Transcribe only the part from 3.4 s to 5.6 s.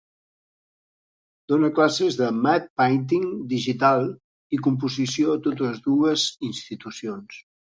digital i composició a